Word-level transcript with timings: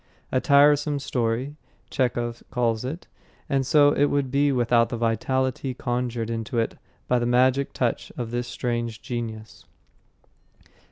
A 0.31 0.41
Tiresome 0.41 0.97
Story, 0.97 1.57
Chekhov 1.91 2.41
calls 2.49 2.83
it; 2.83 3.05
and 3.47 3.63
so 3.67 3.91
it 3.91 4.05
would 4.05 4.31
be 4.31 4.51
without 4.51 4.89
the 4.89 4.97
vitality 4.97 5.75
conjured 5.75 6.31
into 6.31 6.57
it 6.57 6.73
by 7.07 7.19
the 7.19 7.27
magic 7.27 7.71
touch 7.71 8.11
of 8.17 8.31
this 8.31 8.47
strange 8.47 9.03
genius. 9.03 9.65